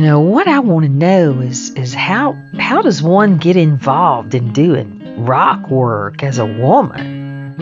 [0.00, 4.34] You know, what I want to know is is how how does one get involved
[4.34, 7.54] in doing rock work as a woman?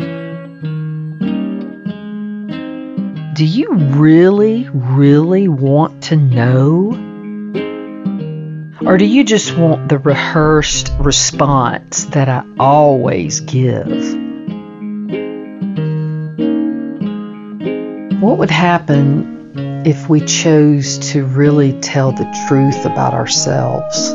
[3.35, 6.93] Do you really, really want to know?
[8.86, 13.89] Or do you just want the rehearsed response that I always give?
[18.22, 19.38] What would happen
[19.87, 24.13] if we chose to really tell the truth about ourselves.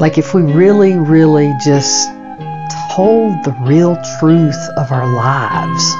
[0.00, 2.08] Like if we really, really just
[2.92, 5.94] told the real truth of our lives.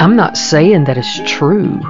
[0.00, 1.80] I'm not saying that it's true.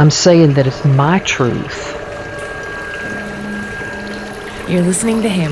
[0.00, 1.97] I'm saying that it's my truth.
[4.68, 5.50] You're listening to him.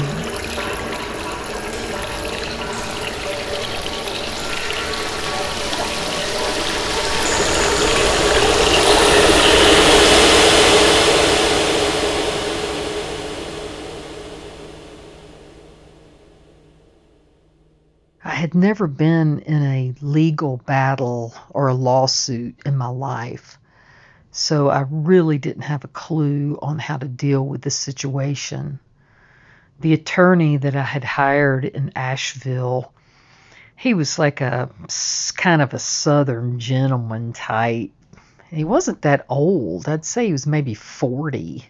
[18.22, 23.56] I had never been in a legal battle or a lawsuit in my life,
[24.31, 28.78] so I really didn't have a clue on how to deal with this situation
[29.80, 32.92] the attorney that I had hired in Asheville,
[33.77, 34.70] he was like a
[35.36, 37.91] kind of a southern gentleman type.
[38.50, 39.88] He wasn't that old.
[39.88, 41.64] I'd say he was maybe 40.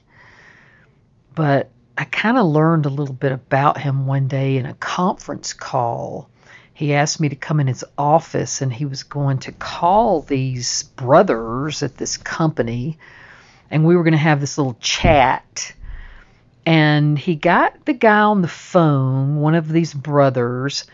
[1.35, 5.53] But I kind of learned a little bit about him one day in a conference
[5.53, 6.29] call.
[6.75, 10.83] He asked me to come in his office and he was going to call these
[10.83, 12.99] brothers at this company
[13.71, 15.73] and we were going to have this little chat
[16.67, 20.85] and he got the guy on the phone, one of these brothers,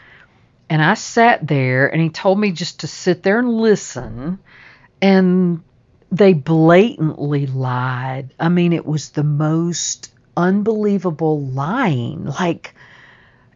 [0.68, 4.38] and I sat there and he told me just to sit there and listen
[5.00, 5.62] and
[6.10, 8.34] they blatantly lied.
[8.38, 12.26] I mean, it was the most unbelievable lying.
[12.26, 12.74] Like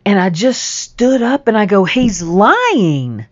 [0.07, 3.27] and I just stood up and I go, "He's lying."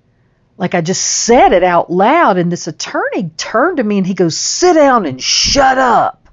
[0.59, 4.15] Like I just said it out loud and this attorney turned to me and he
[4.15, 6.24] goes, "Sit down and shut up."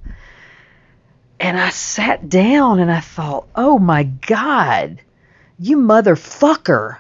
[1.42, 5.02] And I sat down and I thought, oh my God,
[5.58, 7.00] you motherfucker.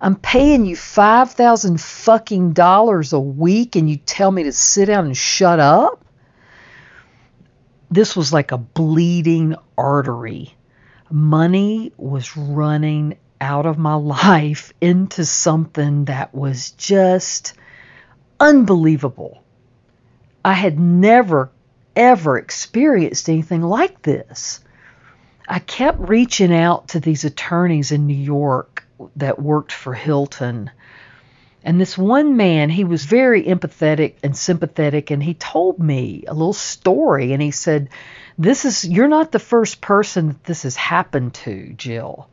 [0.00, 5.04] I'm paying you 5,000 fucking dollars a week and you tell me to sit down
[5.04, 6.02] and shut up?
[7.90, 10.54] This was like a bleeding artery.
[11.10, 17.52] Money was running out of my life into something that was just
[18.40, 19.44] unbelievable.
[20.42, 21.50] I had never
[21.96, 24.60] ever experienced anything like this.
[25.48, 28.84] I kept reaching out to these attorneys in New York
[29.16, 30.70] that worked for Hilton.
[31.62, 36.34] And this one man, he was very empathetic and sympathetic, and he told me a
[36.34, 37.32] little story.
[37.32, 37.88] And he said,
[38.36, 42.28] This is, you're not the first person that this has happened to, Jill.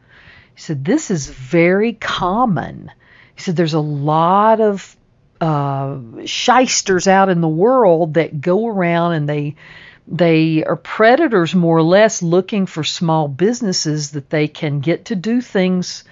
[0.55, 2.91] He said, This is very common.
[3.35, 4.97] He said, There's a lot of
[5.41, 9.55] uh, shysters out in the world that go around and they
[10.07, 15.15] they are predators more or less looking for small businesses that they can get to
[15.15, 16.03] do things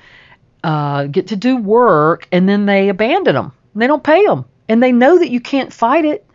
[0.63, 4.81] uh, get to do work and then they abandon them they don't pay them and
[4.81, 6.25] they know that you can't fight it.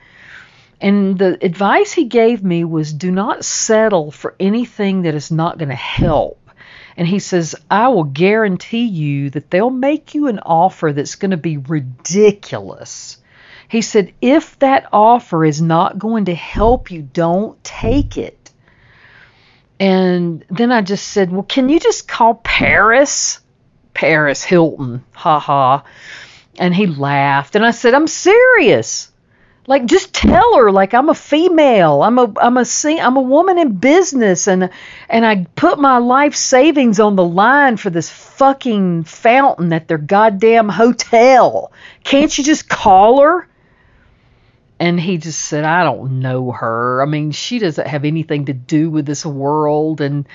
[0.81, 5.57] And the advice he gave me was do not settle for anything that is not
[5.57, 6.44] going to help
[6.97, 11.33] and he says, I will guarantee you that they'll make you an offer that's going
[11.33, 13.19] to be ridiculous.
[13.69, 18.45] He said, if that offer is not going to help you, don't take it.
[19.81, 23.41] And then I just said, Well, can you just call Paris?
[23.93, 25.05] Paris Hilton.
[25.13, 25.85] Ha ha.
[26.59, 27.57] And he laughed.
[27.57, 29.11] And I said, I'm serious.
[29.67, 32.03] Like just tell her like I'm a female.
[32.03, 34.69] I'm a I'm a I'm a woman in business and
[35.09, 39.99] and I put my life savings on the line for this fucking fountain at their
[39.99, 41.73] goddamn hotel.
[42.03, 43.49] Can't you just call her?
[44.79, 47.01] And he just said, I don't know her.
[47.01, 50.27] I mean, she doesn't have anything to do with this world and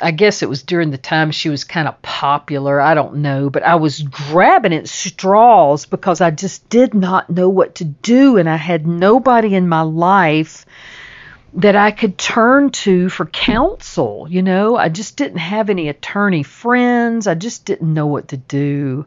[0.00, 2.80] I guess it was during the time she was kind of popular.
[2.80, 7.48] I don't know, but I was grabbing at straws because I just did not know
[7.48, 10.66] what to do, and I had nobody in my life
[11.54, 14.26] that I could turn to for counsel.
[14.28, 17.26] You know, I just didn't have any attorney friends.
[17.26, 19.06] I just didn't know what to do.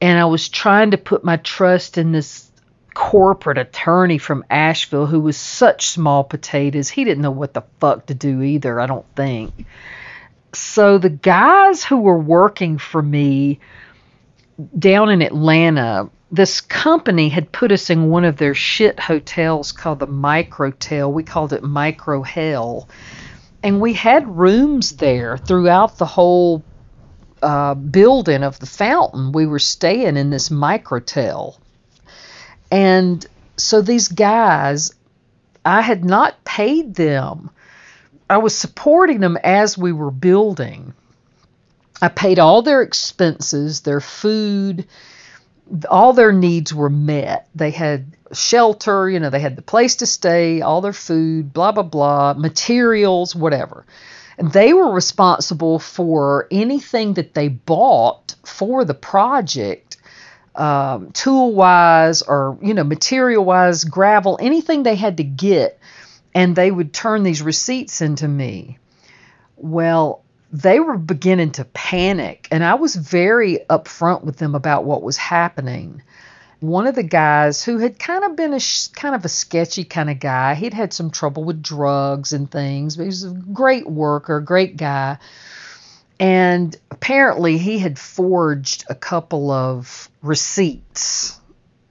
[0.00, 2.50] And I was trying to put my trust in this
[2.94, 6.88] corporate attorney from Asheville who was such small potatoes.
[6.88, 9.66] He didn't know what the fuck to do either, I don't think.
[10.54, 13.60] So the guys who were working for me
[14.78, 19.98] down in Atlanta, this company had put us in one of their shit hotels called
[19.98, 21.12] the Microtel.
[21.12, 22.88] We called it Micro Hell.
[23.62, 26.62] And we had rooms there throughout the whole
[27.42, 29.32] uh, building of the fountain.
[29.32, 31.58] We were staying in this Microtel.
[32.70, 33.24] And
[33.56, 34.94] so these guys,
[35.64, 37.50] I had not paid them.
[38.28, 40.94] I was supporting them as we were building.
[42.00, 44.86] I paid all their expenses, their food,
[45.88, 47.48] all their needs were met.
[47.54, 51.72] They had shelter, you know, they had the place to stay, all their food, blah,
[51.72, 53.84] blah, blah, materials, whatever.
[54.38, 59.96] And they were responsible for anything that they bought for the project,
[60.56, 65.78] um, tool wise or, you know, material wise, gravel, anything they had to get.
[66.34, 68.78] And they would turn these receipts into me.
[69.56, 75.02] Well, they were beginning to panic, and I was very upfront with them about what
[75.02, 76.02] was happening.
[76.60, 78.60] One of the guys who had kind of been a
[78.94, 82.96] kind of a sketchy kind of guy, he'd had some trouble with drugs and things,
[82.96, 85.18] but he was a great worker, great guy.
[86.20, 91.40] And apparently, he had forged a couple of receipts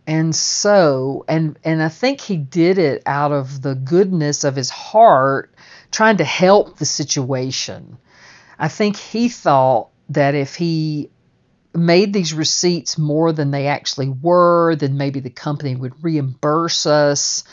[0.06, 4.70] and so and and I think he did it out of the goodness of his
[4.70, 5.54] heart
[5.92, 7.98] trying to help the situation
[8.60, 11.10] I think he thought that if he
[11.74, 17.44] made these receipts more than they actually were, then maybe the company would reimburse us.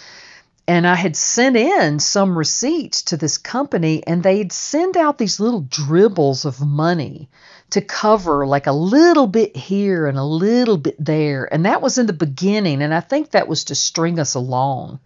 [0.70, 5.40] And I had sent in some receipts to this company, and they'd send out these
[5.40, 7.28] little dribbles of money
[7.70, 11.52] to cover like a little bit here and a little bit there.
[11.52, 15.00] And that was in the beginning, and I think that was to string us along.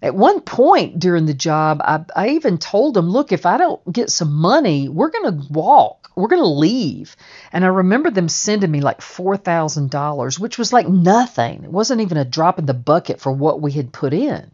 [0.00, 3.92] At one point during the job, I, I even told them, look, if I don't
[3.92, 6.10] get some money, we're going to walk.
[6.16, 7.18] We're going to leave.
[7.52, 11.64] And I remember them sending me like $4,000, which was like nothing.
[11.64, 14.50] It wasn't even a drop in the bucket for what we had put in.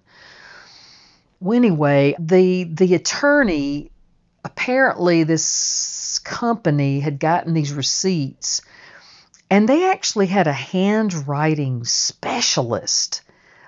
[1.40, 3.90] Well, anyway, the the attorney
[4.44, 8.62] apparently this company had gotten these receipts
[9.50, 13.22] and they actually had a handwriting specialist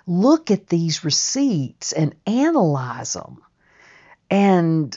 [0.06, 3.38] look at these receipts and analyze them.
[4.30, 4.96] And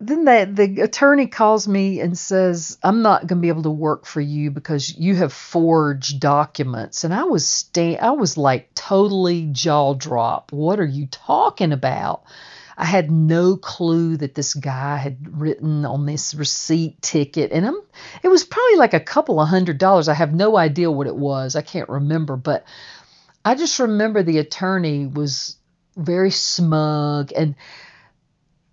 [0.00, 3.70] then the, the attorney calls me and says, I'm not going to be able to
[3.70, 7.04] work for you because you have forged documents.
[7.04, 10.52] And I was sta- I was like totally jaw drop.
[10.52, 12.22] What are you talking about?
[12.78, 17.52] I had no clue that this guy had written on this receipt ticket.
[17.52, 17.78] And I'm,
[18.22, 20.08] it was probably like a couple of hundred dollars.
[20.08, 21.56] I have no idea what it was.
[21.56, 22.36] I can't remember.
[22.36, 22.64] But
[23.44, 25.56] I just remember the attorney was
[25.94, 27.54] very smug and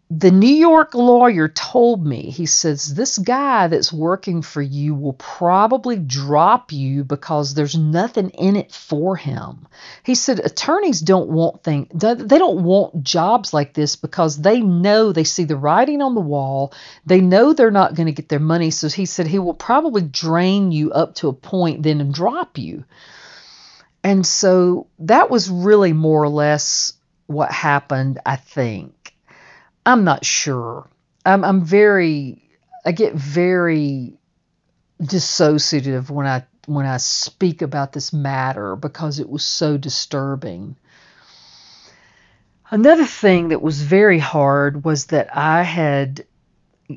[0.10, 5.14] the New York lawyer told me, he says, this guy that's working for you will
[5.14, 9.68] probably drop you because there's nothing in it for him.
[10.04, 15.12] He said, attorneys don't want things, they don't want jobs like this because they know
[15.12, 16.74] they see the writing on the wall.
[17.06, 18.72] They know they're not going to get their money.
[18.72, 22.86] So he said, he will probably drain you up to a point then drop you.
[24.06, 26.94] And so that was really more or less
[27.26, 28.94] what happened, I think.
[29.88, 30.90] I'm not sure.
[31.26, 32.44] I'm, I'm very,
[32.86, 34.20] I get very
[35.02, 40.76] dissociative when I when I speak about this matter because it was so disturbing.
[42.70, 46.26] Another thing that was very hard was that I had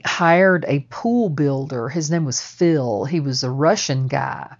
[0.04, 1.88] hired a pool builder.
[1.88, 3.04] His name was Phil.
[3.04, 4.56] He was a Russian guy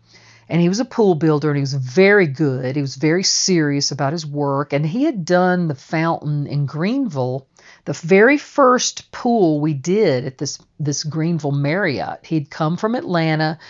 [0.50, 2.74] and he was a pool builder and he was very good.
[2.74, 7.46] He was very serious about his work and he had done the fountain in Greenville,
[7.84, 12.26] the very first pool we did at this this Greenville Marriott.
[12.26, 13.60] He'd come from Atlanta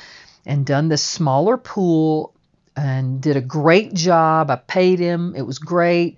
[0.47, 2.35] and done this smaller pool
[2.75, 4.51] and did a great job.
[4.51, 5.35] I paid him.
[5.37, 6.17] It was great.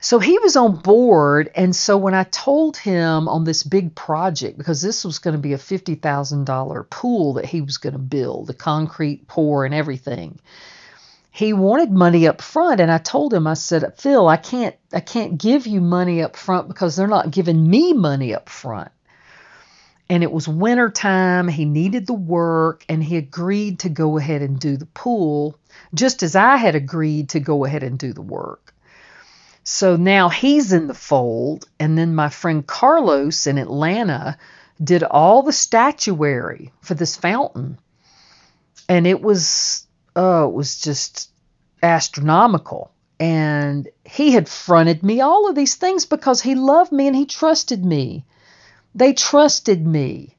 [0.00, 1.50] So he was on board.
[1.56, 5.42] And so when I told him on this big project, because this was going to
[5.42, 10.38] be a $50,000 pool that he was going to build, the concrete pour and everything,
[11.32, 12.80] he wanted money up front.
[12.80, 16.36] And I told him, I said, Phil, I can't, I can't give you money up
[16.36, 18.92] front because they're not giving me money up front.
[20.10, 21.48] And it was winter time.
[21.48, 25.58] He needed the work and he agreed to go ahead and do the pool,
[25.92, 28.67] just as I had agreed to go ahead and do the work.
[29.70, 31.68] So now he's in the fold.
[31.78, 34.38] And then my friend Carlos in Atlanta
[34.82, 37.78] did all the statuary for this fountain.
[38.88, 41.30] And it was, oh, it was just
[41.82, 42.92] astronomical.
[43.20, 47.26] And he had fronted me all of these things because he loved me and he
[47.26, 48.24] trusted me.
[48.94, 50.38] They trusted me.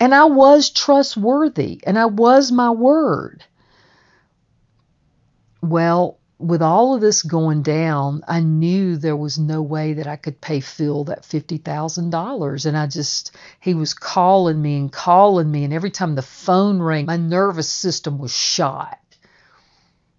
[0.00, 3.44] And I was trustworthy and I was my word.
[5.62, 10.16] Well, with all of this going down, I knew there was no way that I
[10.16, 12.66] could pay Phil that $50,000.
[12.66, 15.64] And I just, he was calling me and calling me.
[15.64, 18.98] And every time the phone rang, my nervous system was shot.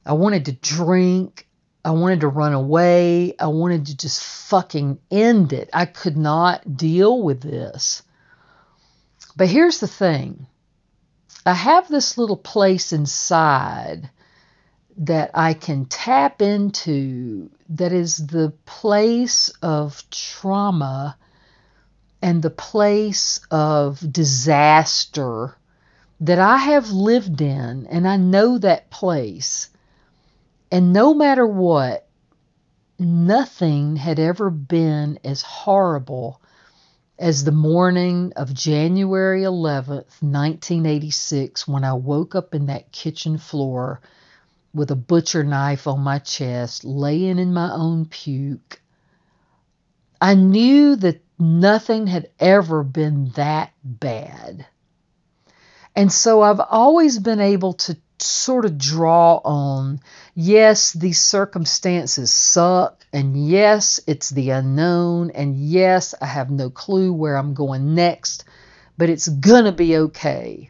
[0.03, 1.47] I wanted to drink.
[1.83, 3.35] I wanted to run away.
[3.39, 5.69] I wanted to just fucking end it.
[5.73, 8.01] I could not deal with this.
[9.35, 10.47] But here's the thing
[11.45, 14.09] I have this little place inside
[14.97, 21.17] that I can tap into that is the place of trauma
[22.21, 25.57] and the place of disaster
[26.21, 29.69] that I have lived in, and I know that place.
[30.71, 32.07] And no matter what,
[32.97, 36.41] nothing had ever been as horrible
[37.19, 44.01] as the morning of January 11th, 1986, when I woke up in that kitchen floor
[44.75, 48.81] with a butcher knife on my chest, laying in my own puke.
[50.19, 54.65] I knew that nothing had ever been that bad.
[55.95, 60.01] And so I've always been able to sort of draw on
[60.35, 67.13] yes, these circumstances suck, and yes, it's the unknown, and yes, I have no clue
[67.13, 68.43] where I'm going next,
[68.97, 70.69] but it's gonna be okay.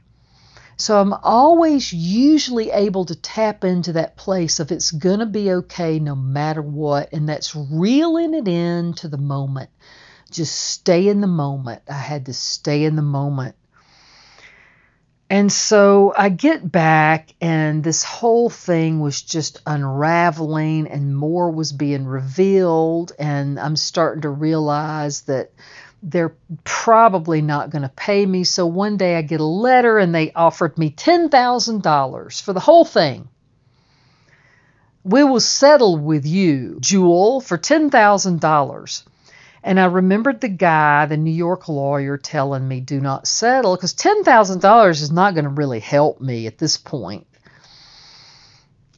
[0.78, 5.52] So I'm always usually able to tap into that place of it's going to be
[5.52, 7.14] okay no matter what.
[7.14, 9.70] And that's reeling it in to the moment.
[10.32, 11.84] Just stay in the moment.
[11.90, 13.56] I had to stay in the moment.
[15.28, 21.72] And so I get back, and this whole thing was just unraveling, and more was
[21.72, 23.12] being revealed.
[23.18, 25.52] And I'm starting to realize that
[26.08, 28.44] they're probably not going to pay me.
[28.44, 32.86] So one day I get a letter and they offered me $10,000 for the whole
[32.86, 33.28] thing.
[35.04, 39.04] We will settle with you, Jewel, for $10,000.
[39.64, 43.96] And I remembered the guy, the New York lawyer, telling me, do not settle, because
[43.96, 47.26] $10,000 is not going to really help me at this point.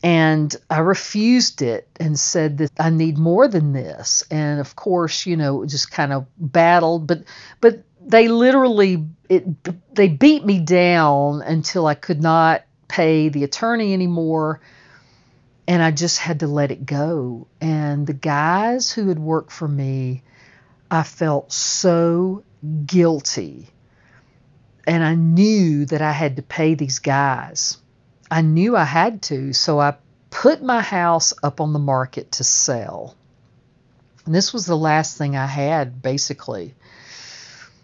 [0.03, 4.23] And I refused it and said that I need more than this.
[4.29, 7.23] And of course, you know, just kind of battled, but
[7.61, 9.45] but they literally it
[9.95, 14.61] they beat me down until I could not pay the attorney anymore
[15.67, 17.47] and I just had to let it go.
[17.59, 20.23] And the guys who had worked for me,
[20.89, 22.43] I felt so
[22.85, 23.67] guilty.
[24.87, 27.77] And I knew that I had to pay these guys.
[28.29, 29.95] I knew I had to, so I
[30.29, 33.15] put my house up on the market to sell.
[34.25, 36.75] And this was the last thing I had, basically.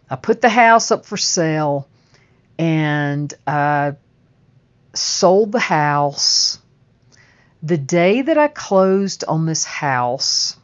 [0.10, 1.88] I put the house up for sale
[2.60, 3.96] and I
[4.94, 6.60] sold the house.
[7.64, 10.58] The day that I closed on this house,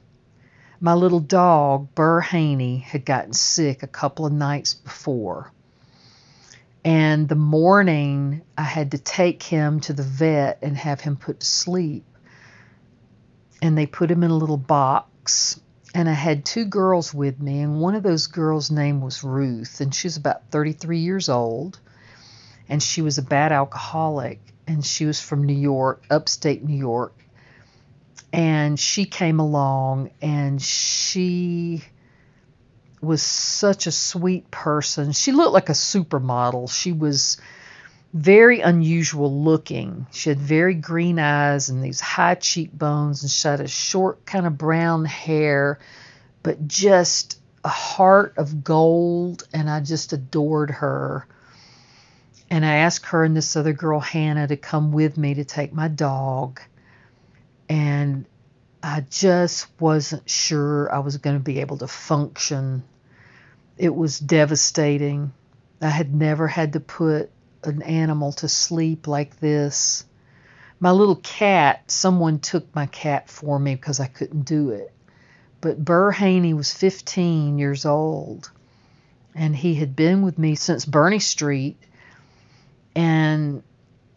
[0.81, 5.51] my little dog, Burr Haney, had gotten sick a couple of nights before.
[6.83, 11.41] And the morning, I had to take him to the vet and have him put
[11.41, 12.05] to sleep.
[13.61, 15.59] And they put him in a little box.
[15.93, 19.81] And I had two girls with me, and one of those girls' name was Ruth,
[19.81, 21.79] and she was about 33 years old,
[22.69, 27.15] and she was a bad alcoholic, and she was from New York, upstate New York.
[28.31, 31.83] And she came along, and she
[33.01, 35.11] was such a sweet person.
[35.11, 36.69] She looked like a supermodel.
[36.71, 37.37] She was
[38.13, 40.07] very unusual looking.
[40.11, 44.47] She had very green eyes and these high cheekbones, and she had a short, kind
[44.47, 45.79] of brown hair,
[46.43, 49.47] but just a heart of gold.
[49.53, 51.27] And I just adored her.
[52.49, 55.71] And I asked her and this other girl, Hannah, to come with me to take
[55.71, 56.59] my dog.
[57.69, 58.25] And
[58.81, 62.83] I just wasn't sure I was going to be able to function.
[63.77, 65.33] It was devastating.
[65.81, 67.29] I had never had to put
[67.63, 70.05] an animal to sleep like this.
[70.79, 74.93] My little cat, someone took my cat for me because I couldn't do it.
[75.59, 78.49] But Burr Haney was 15 years old,
[79.35, 81.77] and he had been with me since Bernie Street.
[82.95, 83.61] And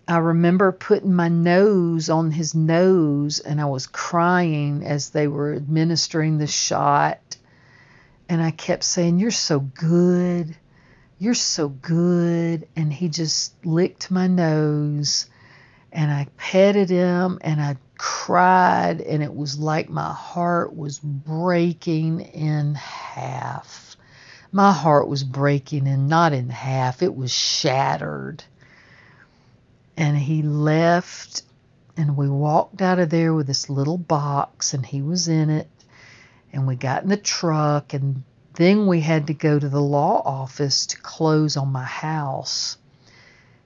[0.08, 5.54] I remember putting my nose on his nose and I was crying as they were
[5.54, 7.36] administering the shot.
[8.28, 10.56] And I kept saying, You're so good.
[11.18, 12.66] You're so good.
[12.74, 15.26] And he just licked my nose
[15.92, 19.00] and I petted him and I cried.
[19.00, 23.96] And it was like my heart was breaking in half.
[24.50, 28.42] my heart was breaking and not in half, it was shattered.
[30.02, 31.44] And he left,
[31.96, 35.68] and we walked out of there with this little box, and he was in it.
[36.52, 40.20] And we got in the truck, and then we had to go to the law
[40.24, 42.78] office to close on my house.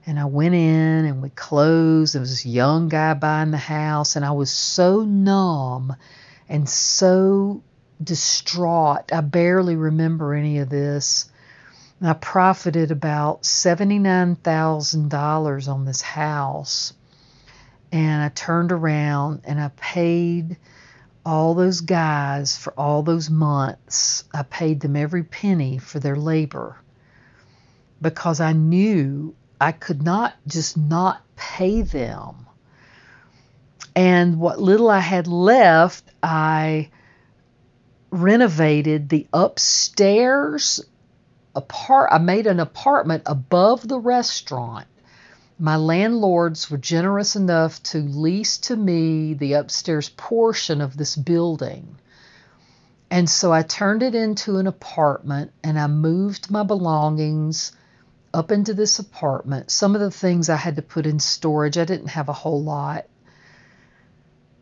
[0.05, 2.13] And I went in and we closed.
[2.13, 5.95] There was this young guy buying the house, and I was so numb
[6.47, 7.63] and so
[8.03, 9.11] distraught.
[9.11, 11.31] I barely remember any of this.
[12.01, 16.93] I profited about $79,000 on this house.
[17.91, 20.57] And I turned around and I paid
[21.25, 24.23] all those guys for all those months.
[24.33, 26.77] I paid them every penny for their labor
[28.01, 32.45] because I knew I could not just not pay them.
[33.95, 36.91] And what little I had left, I
[38.11, 40.85] renovated the upstairs
[41.57, 44.87] apart I made an apartment above the restaurant.
[45.59, 51.97] My landlords were generous enough to lease to me the upstairs portion of this building.
[53.09, 57.71] And so I turned it into an apartment and I moved my belongings
[58.33, 59.71] up into this apartment.
[59.71, 62.61] Some of the things I had to put in storage, I didn't have a whole
[62.61, 63.05] lot.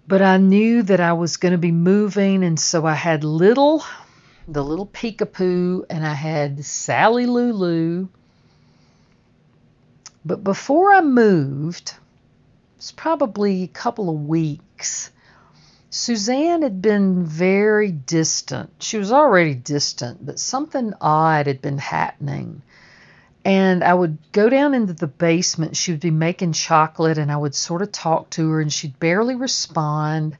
[0.07, 3.83] But I knew that I was going to be moving, and so I had little,
[4.47, 8.07] the little peekapoo, and I had Sally Lulu.
[10.23, 11.93] But before I moved,
[12.77, 15.11] it's probably a couple of weeks.
[15.89, 18.71] Suzanne had been very distant.
[18.79, 22.61] She was already distant, but something odd had been happening
[23.45, 25.77] and I would go down into the basement.
[25.77, 28.99] She would be making chocolate, and I would sort of talk to her, and she'd
[28.99, 30.35] barely respond.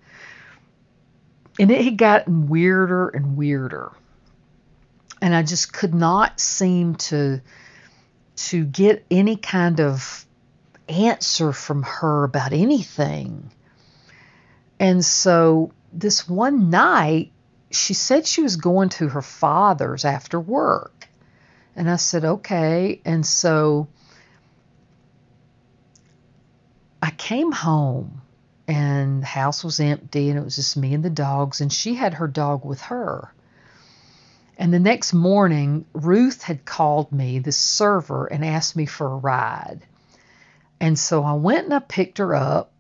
[1.60, 3.92] And it had gotten weirder and weirder.
[5.22, 7.42] And I just could not seem to
[8.36, 10.26] to get any kind of
[10.90, 13.50] answer from her about anything.
[14.80, 17.32] And so this one night,
[17.72, 21.08] she said she was going to her father's after work.
[21.76, 23.02] And I said, okay.
[23.06, 23.88] And so
[27.02, 28.22] I came home
[28.68, 31.96] and the house was empty and it was just me and the dogs and she
[31.96, 33.32] had her dog with her.
[34.58, 39.18] And the next morning, Ruth had called me, the server, and asked me for a
[39.18, 39.82] ride.
[40.80, 42.72] And so I went and I picked her up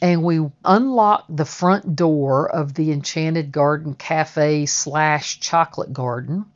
[0.00, 6.46] and we unlocked the front door of the Enchanted Garden Cafe slash Chocolate Garden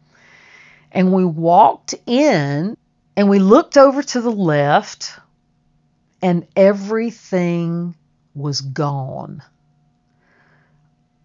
[0.93, 2.77] and we walked in
[3.17, 5.19] and we looked over to the left
[6.21, 7.95] and everything
[8.35, 9.43] was gone.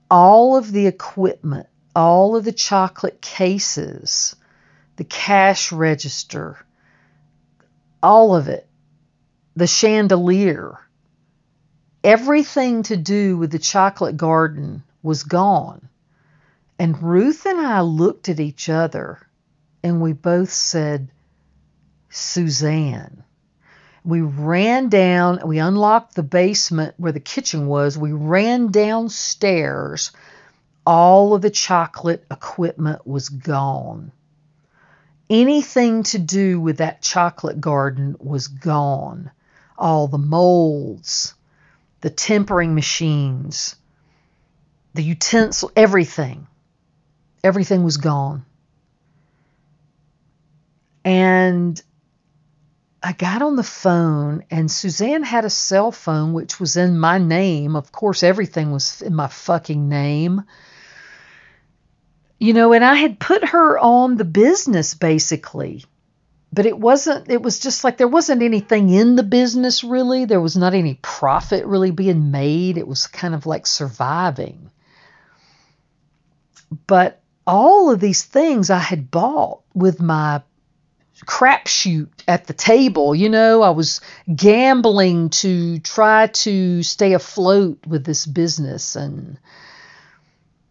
[0.10, 4.36] All of the equipment, all of the chocolate cases,
[4.96, 6.58] the cash register,
[8.02, 8.68] all of it,
[9.56, 10.80] the chandelier,
[12.04, 15.90] everything to do with the chocolate garden was gone.
[16.80, 19.20] And Ruth and I looked at each other
[19.84, 21.10] and we both said,
[22.10, 23.24] Suzanne.
[24.08, 27.98] We ran down, we unlocked the basement where the kitchen was.
[27.98, 30.14] We ran downstairs.
[30.86, 34.14] All of the chocolate equipment was gone.
[35.30, 39.30] Anything to do with that chocolate garden was gone.
[39.78, 41.34] All the molds,
[42.00, 43.76] the tempering machines,
[44.94, 46.48] the utensil, everything.
[47.44, 48.46] Everything was gone.
[51.04, 51.82] And
[53.08, 57.18] I got on the phone, and Suzanne had a cell phone, which was in my
[57.18, 57.78] name.
[57.78, 60.44] Of course, everything was in my fucking name.
[62.38, 65.86] You know, and I had put her on the business basically,
[66.52, 70.26] but it wasn't, it was just like there wasn't anything in the business really.
[70.26, 72.78] There was not any profit really being made.
[72.78, 74.70] It was kind of like surviving.
[76.88, 80.42] But all of these things I had bought with my
[81.26, 83.16] crapshoot at the table.
[83.16, 84.02] You know, I was
[84.34, 88.96] gambling to try to stay afloat with this business.
[88.96, 89.40] And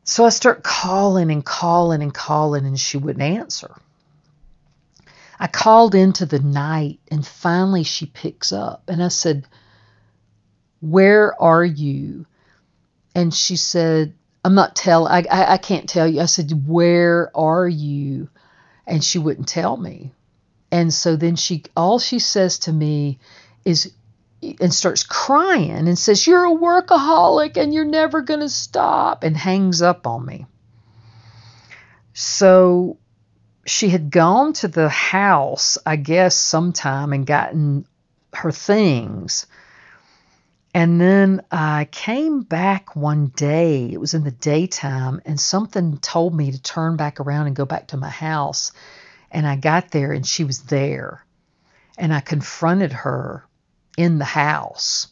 [0.04, 3.74] so I start calling and calling and calling, and she wouldn't answer.
[5.38, 8.84] I called into the night, and finally she picks up.
[8.88, 9.46] And I said,
[10.80, 12.26] Where are you?
[13.14, 16.20] And she said, I'm not telling, I, I, I can't tell you.
[16.20, 18.28] I said, Where are you?
[18.86, 20.12] And she wouldn't tell me.
[20.76, 23.18] And so then she, all she says to me
[23.64, 23.94] is,
[24.60, 29.34] and starts crying and says, You're a workaholic and you're never going to stop, and
[29.34, 30.44] hangs up on me.
[32.12, 32.98] So
[33.64, 37.86] she had gone to the house, I guess, sometime and gotten
[38.34, 39.46] her things.
[40.74, 46.34] And then I came back one day, it was in the daytime, and something told
[46.34, 48.72] me to turn back around and go back to my house.
[49.36, 51.22] And I got there and she was there.
[51.98, 53.44] And I confronted her
[53.98, 55.08] in the house.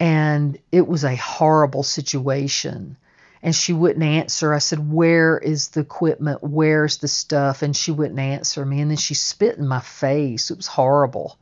[0.00, 2.96] And it was a horrible situation.
[3.42, 4.54] And she wouldn't answer.
[4.54, 6.42] I said, Where is the equipment?
[6.42, 7.60] Where's the stuff?
[7.60, 8.80] And she wouldn't answer me.
[8.80, 10.50] And then she spit in my face.
[10.50, 11.36] It was horrible.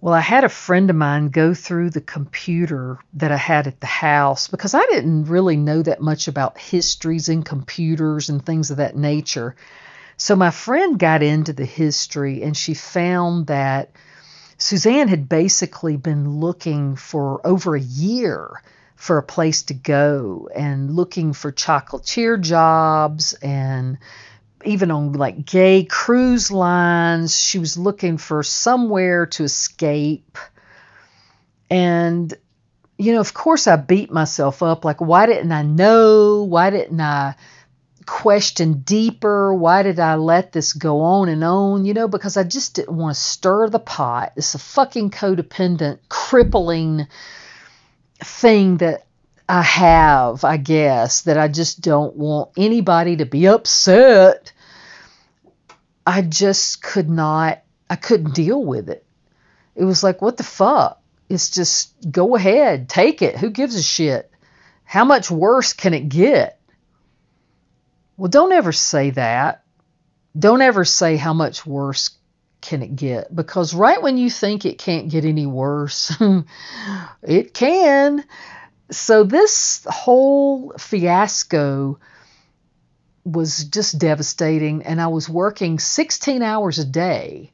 [0.00, 3.80] Well, I had a friend of mine go through the computer that I had at
[3.80, 8.70] the house because I didn't really know that much about histories and computers and things
[8.70, 9.54] of that nature.
[10.18, 13.92] So my friend got into the history and she found that
[14.58, 18.60] Suzanne had basically been looking for over a year
[18.96, 23.98] for a place to go and looking for chocolatier jobs and
[24.64, 27.38] even on like gay cruise lines.
[27.38, 30.36] She was looking for somewhere to escape.
[31.70, 32.34] And,
[32.98, 34.84] you know, of course, I beat myself up.
[34.84, 36.42] Like, why didn't I know?
[36.42, 37.36] Why didn't I
[38.08, 39.52] question deeper?
[39.52, 41.84] Why did I let this go on and on?
[41.84, 44.32] You know, because I just didn't want to stir the pot.
[44.34, 47.06] It's a fucking codependent, crippling
[48.18, 49.06] thing that
[49.48, 54.52] I have, I guess, that I just don't want anybody to be upset.
[56.06, 59.04] I just could not, I couldn't deal with it.
[59.76, 61.00] It was like, what the fuck?
[61.28, 63.36] It's just go ahead, take it.
[63.36, 64.30] Who gives a shit?
[64.84, 66.57] How much worse can it get?
[68.18, 69.62] Well, don't ever say that.
[70.38, 72.10] Don't ever say how much worse
[72.60, 76.12] can it get because right when you think it can't get any worse,
[77.22, 78.24] it can.
[78.90, 82.00] So this whole fiasco
[83.24, 87.52] was just devastating and I was working 16 hours a day.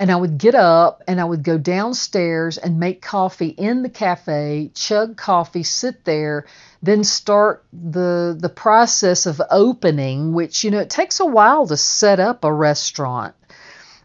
[0.00, 3.88] And I would get up and I would go downstairs and make coffee in the
[3.88, 6.46] cafe, chug coffee, sit there,
[6.82, 11.76] then start the the process of opening, which you know it takes a while to
[11.76, 13.34] set up a restaurant.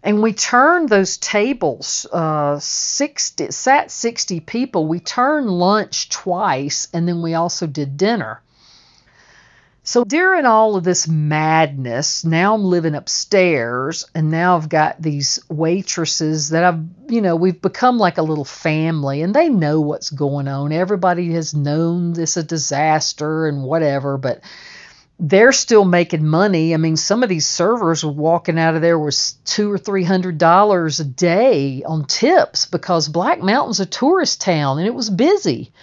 [0.04, 4.88] And we turned those tables uh, 60 sat 60 people.
[4.88, 8.41] We turned lunch twice and then we also did dinner
[9.89, 15.39] so during all of this madness now i'm living upstairs and now i've got these
[15.49, 20.12] waitresses that i've you know we've become like a little family and they know what's
[20.12, 24.41] going on everybody has known this a disaster and whatever but
[25.21, 26.73] they're still making money.
[26.73, 30.06] I mean, some of these servers were walking out of there with two or three
[30.06, 35.10] hundred dollars a day on tips because Black Mountain's a tourist town and it was
[35.10, 35.73] busy.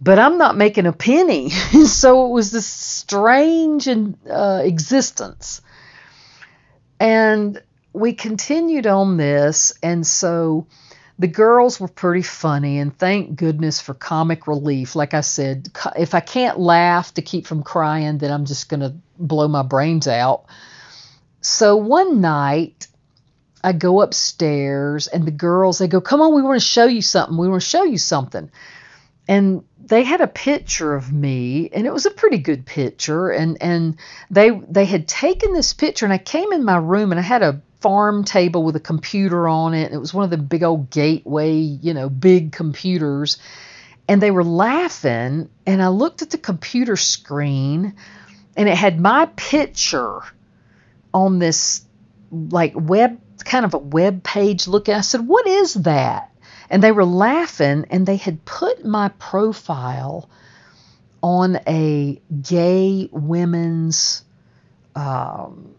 [0.00, 1.50] But I'm not making a penny,
[1.86, 5.60] so it was this strange uh, existence.
[6.98, 10.66] And we continued on this, and so
[11.18, 14.96] the girls were pretty funny, and thank goodness for comic relief.
[14.96, 18.80] Like I said, if I can't laugh to keep from crying, then I'm just going
[18.80, 20.46] to blow my brains out.
[21.42, 22.86] So one night,
[23.62, 27.02] I go upstairs, and the girls they go, "Come on, we want to show you
[27.02, 27.36] something.
[27.36, 28.50] We want to show you something."
[29.30, 33.30] And they had a picture of me, and it was a pretty good picture.
[33.30, 33.96] And and
[34.28, 37.42] they they had taken this picture, and I came in my room, and I had
[37.42, 39.92] a farm table with a computer on it.
[39.92, 43.38] It was one of the big old gateway, you know, big computers.
[44.08, 45.48] And they were laughing.
[45.64, 47.94] And I looked at the computer screen
[48.56, 50.20] and it had my picture
[51.14, 51.82] on this
[52.30, 54.94] like web kind of a web page looking.
[54.94, 56.29] I said, What is that?
[56.70, 60.30] And they were laughing and they had put my profile
[61.22, 64.24] on a gay women's
[64.94, 65.74] um,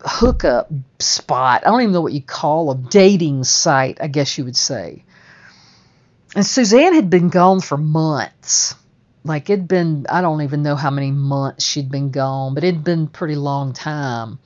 [0.00, 1.62] hookup spot.
[1.66, 5.04] I don't even know what you call a dating site, I guess you would say.
[6.34, 8.74] And Suzanne had been gone for months.
[9.24, 12.84] Like it'd been, I don't even know how many months she'd been gone, but it'd
[12.84, 14.38] been pretty long time.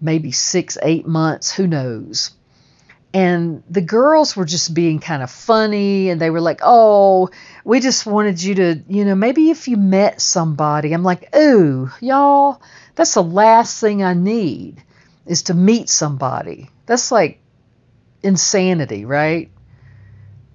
[0.00, 2.32] Maybe six, eight months, who knows.
[3.14, 7.30] And the girls were just being kind of funny and they were like, oh,
[7.64, 10.92] we just wanted you to, you know, maybe if you met somebody.
[10.92, 12.60] I'm like, ooh, y'all,
[12.96, 14.82] that's the last thing I need
[15.26, 16.70] is to meet somebody.
[16.86, 17.40] That's like
[18.24, 19.48] insanity, right?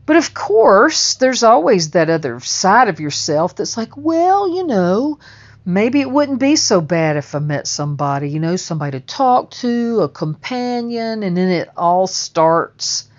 [0.05, 5.19] But of course, there's always that other side of yourself that's like, well, you know,
[5.65, 9.51] maybe it wouldn't be so bad if I met somebody, you know, somebody to talk
[9.51, 13.09] to, a companion, and then it all starts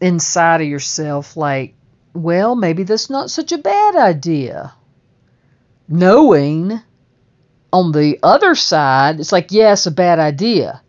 [0.00, 1.74] inside of yourself like,
[2.12, 4.72] well, maybe that's not such a bad idea.
[5.88, 6.80] Knowing
[7.72, 10.82] on the other side, it's like, yeah, a bad idea.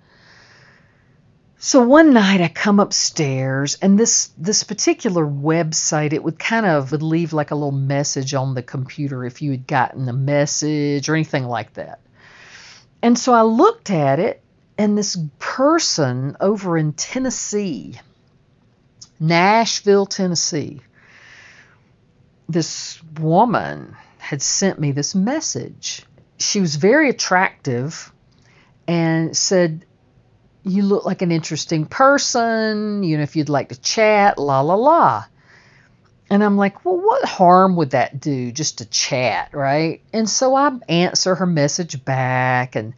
[1.63, 6.91] So one night I come upstairs and this this particular website it would kind of
[6.91, 11.07] would leave like a little message on the computer if you had gotten a message
[11.07, 11.99] or anything like that.
[13.03, 14.41] And so I looked at it
[14.75, 17.93] and this person over in Tennessee,
[19.19, 20.81] Nashville, Tennessee,
[22.49, 26.05] this woman had sent me this message.
[26.39, 28.11] She was very attractive
[28.87, 29.85] and said
[30.63, 34.75] you look like an interesting person, you know, if you'd like to chat, la la
[34.75, 35.25] la.
[36.29, 40.01] And I'm like, well, what harm would that do just to chat, right?
[40.13, 42.75] And so I answer her message back.
[42.75, 42.93] And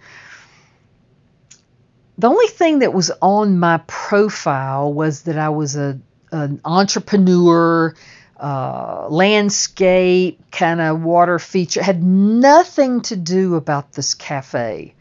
[2.18, 6.00] the only thing that was on my profile was that I was a
[6.32, 7.94] an entrepreneur,
[8.40, 11.82] uh, landscape kind of water feature.
[11.82, 14.96] Had nothing to do about this cafe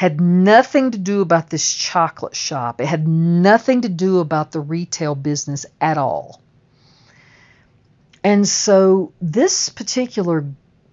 [0.00, 2.80] had nothing to do about this chocolate shop.
[2.80, 6.40] It had nothing to do about the retail business at all.
[8.24, 10.46] And so this particular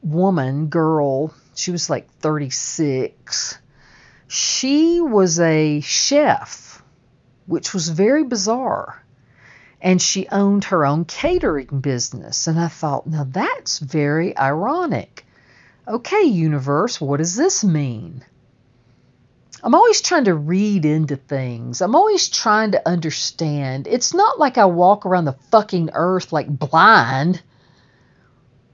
[0.03, 3.57] woman, girl, she was like 36,
[4.27, 6.83] she was a chef,
[7.45, 9.01] which was very bizarre.
[9.81, 12.45] And she owned her own catering business.
[12.45, 15.25] And I thought, now that's very ironic.
[15.87, 18.25] Okay, universe, what does this mean?
[19.63, 21.81] I'm always trying to read into things.
[21.81, 23.87] I'm always trying to understand.
[23.87, 27.41] It's not like I walk around the fucking earth like blind,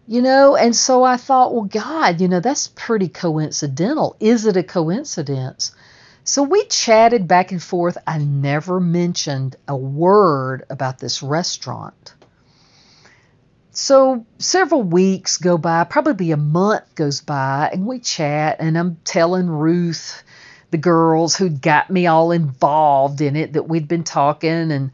[0.08, 0.56] you know?
[0.56, 4.18] And so I thought, well, God, you know, that's pretty coincidental.
[4.20, 5.74] Is it a coincidence?
[6.26, 7.98] So we chatted back and forth.
[8.06, 12.14] I never mentioned a word about this restaurant.
[13.72, 18.98] So several weeks go by, probably a month goes by, and we chat, and I'm
[19.04, 20.24] telling Ruth
[20.74, 24.92] the girls who'd got me all involved in it that we'd been talking and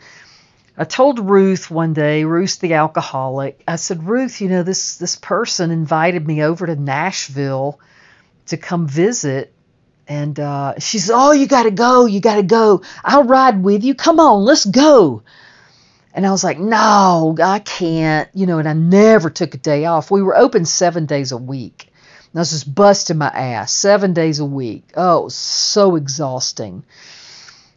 [0.78, 5.15] I told Ruth one day, Ruth the alcoholic, I said, Ruth, you know, this this
[5.15, 7.80] person invited me over to Nashville
[8.48, 9.54] to come visit.
[10.08, 12.06] And uh, she said, Oh, you got to go.
[12.06, 12.82] You got to go.
[13.04, 13.96] I'll ride with you.
[13.96, 15.24] Come on, let's go.
[16.13, 18.30] And I was like, No, I can't.
[18.34, 20.12] You know, and I never took a day off.
[20.12, 21.89] We were open seven days a week.
[22.36, 24.92] I was just busting my ass seven days a week.
[24.96, 26.84] Oh, so exhausting.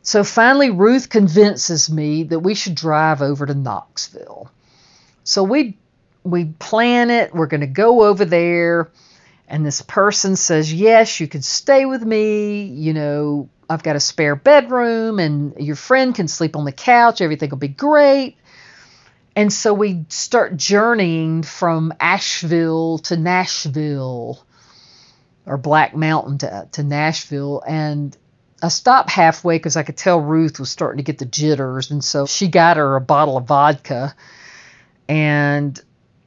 [0.02, 4.50] So finally, Ruth convinces me that we should drive over to Knoxville.
[5.24, 5.78] So we
[6.24, 7.34] we plan it.
[7.34, 8.90] We're going to go over there,
[9.48, 12.64] and this person says, "Yes, you can stay with me.
[12.64, 17.20] You know, I've got a spare bedroom, and your friend can sleep on the couch.
[17.20, 18.36] Everything will be great."
[19.34, 24.44] And so we start journeying from Asheville to Nashville
[25.46, 27.62] or Black Mountain to, to Nashville.
[27.66, 28.16] And
[28.62, 31.90] I stopped halfway because I could tell Ruth was starting to get the jitters.
[31.90, 34.14] And so she got her a bottle of vodka.
[35.08, 35.80] And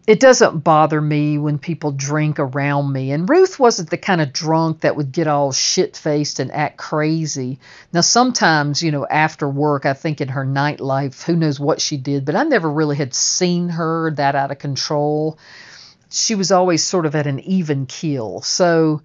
[0.07, 3.11] it doesn't bother me when people drink around me.
[3.11, 6.77] And Ruth wasn't the kind of drunk that would get all shit faced and act
[6.77, 7.59] crazy.
[7.91, 11.97] Now, sometimes, you know, after work, I think in her nightlife, who knows what she
[11.97, 15.39] did, but I never really had seen her that out of control.
[16.11, 18.41] She was always sort of at an even keel.
[18.41, 19.01] So,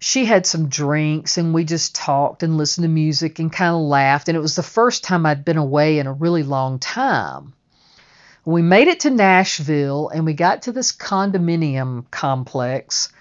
[0.00, 3.82] she had some drinks and we just talked and listened to music and kind of
[3.82, 4.28] laughed.
[4.28, 7.52] And it was the first time I'd been away in a really long time.
[8.44, 13.12] We made it to Nashville and we got to this condominium complex,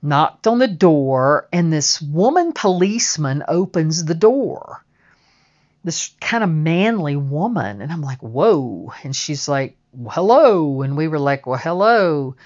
[0.00, 4.84] knocked on the door, and this woman policeman opens the door.
[5.82, 7.82] This kind of manly woman.
[7.82, 8.92] And I'm like, whoa.
[9.02, 9.76] And she's like,
[10.08, 10.82] hello.
[10.82, 12.36] And we were like, well, hello.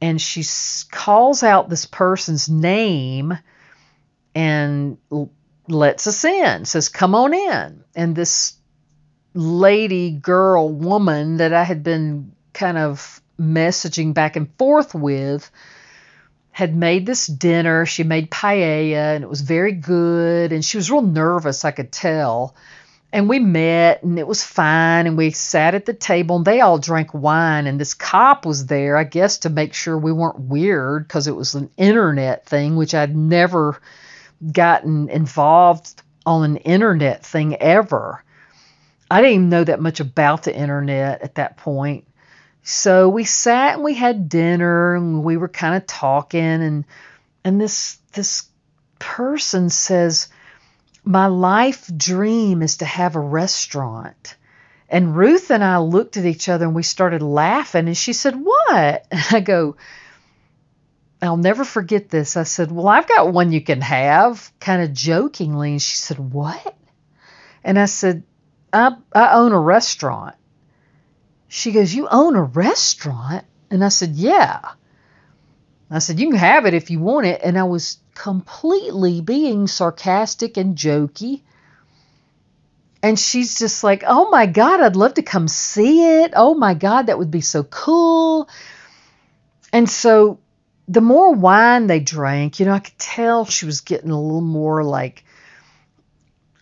[0.00, 0.44] And she
[0.90, 3.36] calls out this person's name
[4.34, 4.98] and
[5.68, 7.82] lets us in, says, come on in.
[7.94, 8.54] And this
[9.36, 15.50] lady, girl, woman that I had been kind of messaging back and forth with
[16.52, 17.84] had made this dinner.
[17.84, 20.52] She made paella and it was very good.
[20.52, 22.54] And she was real nervous, I could tell.
[23.12, 25.06] And we met and it was fine.
[25.06, 27.66] And we sat at the table and they all drank wine.
[27.66, 31.36] And this cop was there, I guess, to make sure we weren't weird because it
[31.36, 33.78] was an internet thing, which I'd never
[34.50, 38.22] gotten involved on an internet thing ever.
[39.10, 42.06] I didn't even know that much about the internet at that point.
[42.62, 46.84] So we sat and we had dinner and we were kind of talking and
[47.44, 48.48] and this this
[48.98, 50.28] person says
[51.04, 54.36] my life dream is to have a restaurant.
[54.88, 58.34] And Ruth and I looked at each other and we started laughing and she said,
[58.34, 59.76] "What?" And I go,
[61.22, 62.36] I'll never forget this.
[62.36, 65.72] I said, Well, I've got one you can have, kind of jokingly.
[65.72, 66.76] And she said, What?
[67.64, 68.22] And I said,
[68.76, 70.34] I, I own a restaurant.
[71.48, 73.44] She goes, You own a restaurant?
[73.70, 74.60] And I said, Yeah.
[75.90, 77.40] I said, You can have it if you want it.
[77.42, 81.42] And I was completely being sarcastic and jokey.
[83.02, 86.32] And she's just like, Oh my God, I'd love to come see it.
[86.34, 88.48] Oh my God, that would be so cool.
[89.72, 90.40] And so
[90.88, 94.40] the more wine they drank, you know, I could tell she was getting a little
[94.40, 95.24] more like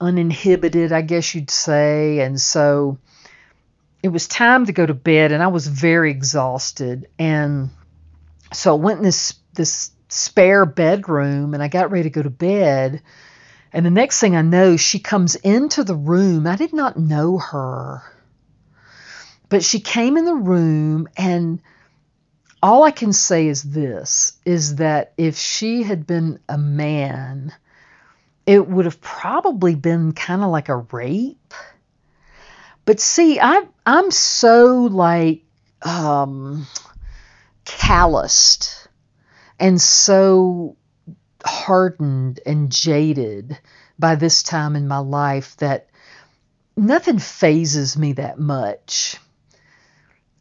[0.01, 2.21] uninhibited, I guess you'd say.
[2.21, 2.99] And so
[4.03, 7.09] it was time to go to bed, and I was very exhausted.
[7.19, 7.71] And
[8.53, 12.31] so I went in this this spare bedroom, and I got ready to go to
[12.31, 13.03] bed.
[13.73, 16.47] And the next thing I know, she comes into the room.
[16.47, 18.03] I did not know her,
[19.49, 21.61] but she came in the room and
[22.65, 27.53] all I can say is this is that if she had been a man,
[28.47, 31.55] it would have probably been kind of like a rape.
[32.85, 35.43] But see, I I'm so like
[35.83, 36.67] um
[37.65, 38.89] calloused
[39.59, 40.77] and so
[41.45, 43.59] hardened and jaded
[43.99, 45.89] by this time in my life that
[46.77, 49.17] nothing fazes me that much.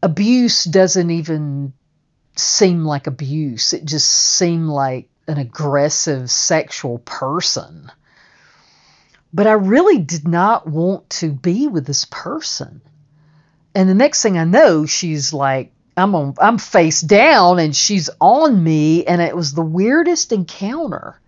[0.01, 1.73] Abuse doesn't even
[2.35, 3.73] seem like abuse.
[3.73, 7.91] It just seemed like an aggressive sexual person.
[9.33, 12.81] But I really did not want to be with this person.
[13.73, 18.09] And the next thing I know, she's like, I'm on, I'm face down and she's
[18.19, 21.19] on me and it was the weirdest encounter.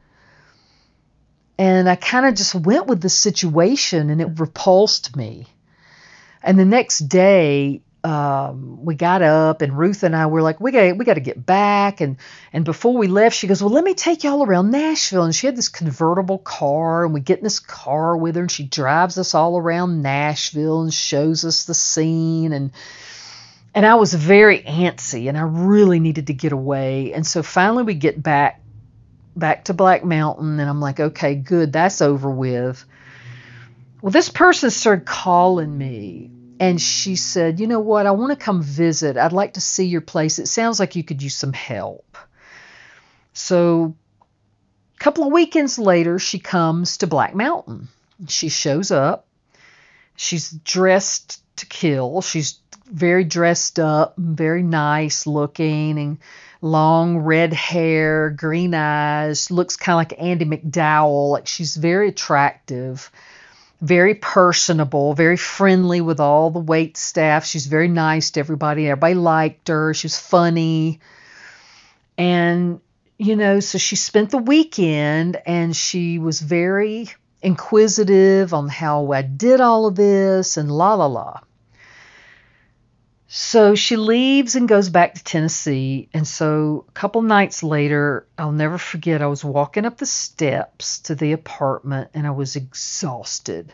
[1.57, 5.47] And I kind of just went with the situation and it repulsed me.
[6.43, 10.71] And the next day, um, we got up and Ruth and I were like, we
[10.71, 12.01] got we got to get back.
[12.01, 12.17] And
[12.53, 15.23] and before we left, she goes, well, let me take y'all around Nashville.
[15.23, 18.51] And she had this convertible car, and we get in this car with her, and
[18.51, 22.53] she drives us all around Nashville and shows us the scene.
[22.53, 22.71] And
[23.73, 27.11] and I was very antsy, and I really needed to get away.
[27.11, 28.61] And so finally, we get back
[29.35, 32.85] back to Black Mountain, and I'm like, okay, good, that's over with.
[34.03, 38.05] Well, this person started calling me and she said, You know what?
[38.05, 39.17] I want to come visit.
[39.17, 40.39] I'd like to see your place.
[40.39, 42.17] It sounds like you could use some help.
[43.33, 43.95] So,
[44.95, 47.89] a couple of weekends later, she comes to Black Mountain.
[48.27, 49.27] She shows up.
[50.15, 52.21] She's dressed to kill.
[52.21, 56.17] She's very dressed up, very nice looking, and
[56.61, 61.31] long red hair, green eyes, looks kind of like Andie MacDowell.
[61.31, 63.11] Like she's very attractive
[63.85, 67.45] very personable, very friendly with all the wait staff.
[67.45, 68.87] She's very nice to everybody.
[68.87, 69.93] Everybody liked her.
[69.93, 70.99] She was funny.
[72.17, 72.81] And,
[73.17, 77.09] you know, so she spent the weekend and she was very
[77.41, 81.39] inquisitive on how I did all of this and la la la.
[83.27, 86.09] So she leaves and goes back to Tennessee.
[86.13, 90.99] And so a couple nights later, I'll never forget, I was walking up the steps
[90.99, 93.73] to the apartment and I was exhausted.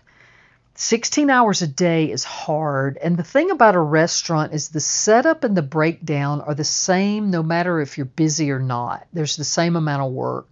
[0.75, 2.97] 16 hours a day is hard.
[2.97, 7.29] And the thing about a restaurant is the setup and the breakdown are the same
[7.29, 9.05] no matter if you're busy or not.
[9.11, 10.47] There's the same amount of work.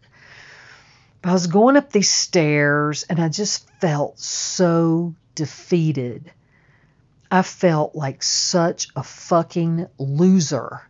[1.21, 6.31] But I was going up these stairs and I just felt so defeated.
[7.31, 10.81] I felt like such a fucking loser.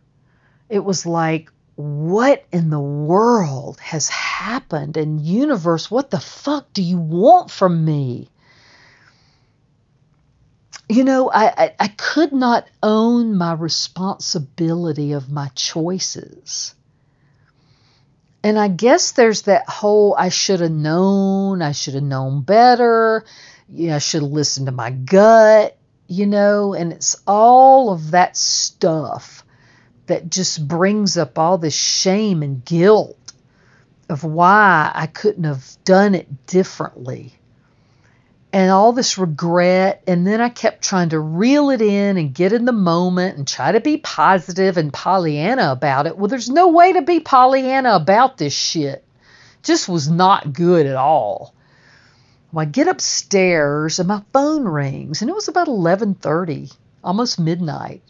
[0.68, 4.96] It was like, what in the world has happened?
[4.96, 8.28] And universe, what the fuck do you want from me?
[10.88, 16.74] You know, I, I, I could not own my responsibility of my choices.
[18.42, 23.24] And I guess there's that whole I should have known, I should have known better,
[23.68, 25.76] yeah, I should have listened to my gut
[26.10, 29.44] you know, and it's all of that stuff
[30.06, 33.16] that just brings up all this shame and guilt
[34.08, 37.32] of why I couldn't have done it differently.
[38.52, 40.02] And all this regret.
[40.08, 43.46] And then I kept trying to reel it in and get in the moment and
[43.46, 46.18] try to be positive and Pollyanna about it.
[46.18, 49.04] Well, there's no way to be Pollyanna about this shit.
[49.62, 51.54] Just was not good at all.
[52.52, 56.72] Well, I get upstairs and my phone rings, and it was about 11:30,
[57.04, 58.02] almost midnight.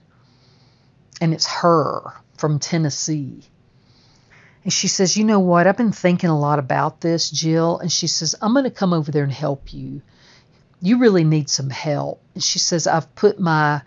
[1.21, 3.43] And it's her from Tennessee.
[4.65, 5.67] And she says, "You know what?
[5.67, 8.95] I've been thinking a lot about this, Jill." And she says, "I'm going to come
[8.95, 10.01] over there and help you.
[10.81, 13.83] You really need some help." And she says, "I've put my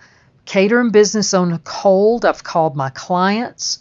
[0.45, 2.25] catering business on hold.
[2.25, 3.79] I've called my clients.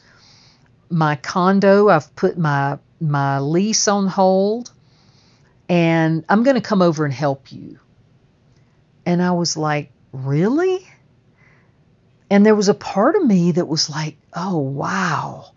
[0.89, 4.71] my condo, I've put my my lease on hold
[5.73, 7.79] and I'm going to come over and help you.
[9.07, 10.87] And I was like, Really?
[12.29, 15.53] And there was a part of me that was like, Oh, wow.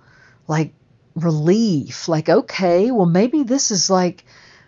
[0.48, 0.72] Like
[1.16, 2.08] relief.
[2.08, 4.24] Like, okay, well, maybe this is like,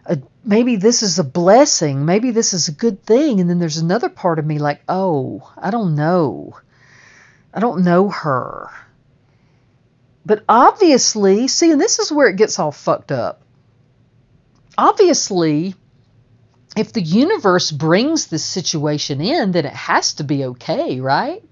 [0.05, 2.03] a, maybe this is a blessing.
[2.03, 3.39] Maybe this is a good thing.
[3.39, 6.57] And then there's another part of me like, Oh, I don't know.
[7.53, 8.69] I don't know her.
[10.25, 13.43] But obviously, see, and this is where it gets all fucked up.
[14.78, 15.75] Obviously,
[16.75, 21.43] if the universe brings this situation in, then it has to be okay, right?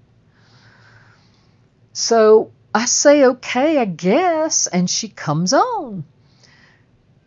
[1.92, 4.66] So I say, okay, I guess.
[4.66, 6.04] And she comes on.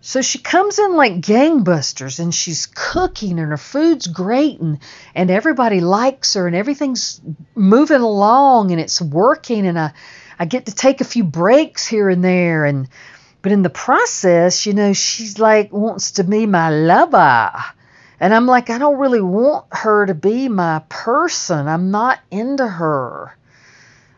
[0.02, 4.80] So she comes in like gangbusters and she's cooking and her food's great and,
[5.14, 7.20] and everybody likes her and everything's
[7.54, 9.92] moving along and it's working and I
[10.40, 12.88] I get to take a few breaks here and there and
[13.42, 17.52] but in the process, you know, she's like wants to be my lover.
[18.20, 21.68] And I'm like, I don't really want her to be my person.
[21.68, 23.36] I'm not into her.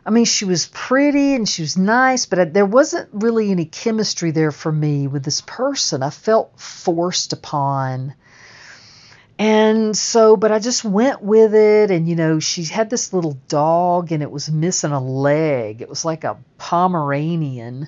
[0.03, 4.31] I mean, she was pretty and she was nice, but there wasn't really any chemistry
[4.31, 6.01] there for me with this person.
[6.01, 8.15] I felt forced upon.
[9.37, 11.91] And so, but I just went with it.
[11.91, 15.81] And, you know, she had this little dog and it was missing a leg.
[15.81, 17.87] It was like a Pomeranian.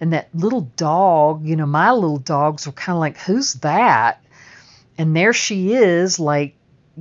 [0.00, 4.24] And that little dog, you know, my little dogs were kind of like, who's that?
[4.98, 6.54] And there she is, like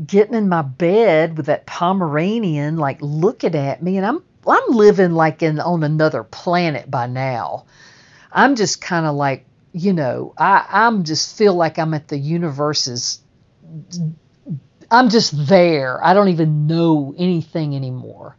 [0.05, 3.97] getting in my bed with that Pomeranian, like looking at me.
[3.97, 7.65] And I'm, I'm living like in on another planet by now.
[8.31, 12.17] I'm just kind of like, you know, I, I'm just feel like I'm at the
[12.17, 13.21] universe's
[14.91, 16.03] I'm just there.
[16.03, 18.35] I don't even know anything anymore.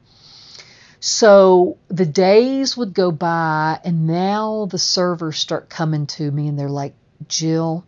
[1.01, 6.59] So the days would go by, and now the servers start coming to me, and
[6.59, 6.94] they're like,
[7.26, 7.84] Jill,